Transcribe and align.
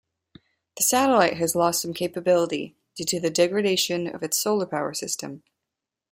The 0.77 0.81
satellite 0.83 1.37
has 1.37 1.53
lost 1.55 1.83
some 1.83 1.93
capability 1.93 2.75
due 2.95 3.05
to 3.05 3.29
degradation 3.29 4.07
of 4.07 4.23
its 4.23 4.39
solar 4.39 4.65
power 4.65 4.95
system. 4.95 5.43